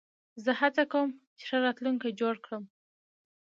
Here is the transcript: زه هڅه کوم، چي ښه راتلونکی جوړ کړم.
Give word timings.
زه 0.43 0.51
هڅه 0.61 0.83
کوم، 0.91 1.09
چي 1.37 1.43
ښه 1.49 1.57
راتلونکی 1.65 2.09
جوړ 2.19 2.35
کړم. 2.45 2.63